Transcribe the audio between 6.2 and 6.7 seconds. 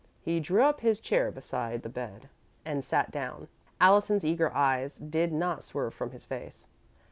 face.